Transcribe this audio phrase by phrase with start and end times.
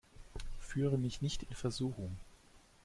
[0.57, 2.17] Führe mich nicht in Versuchung!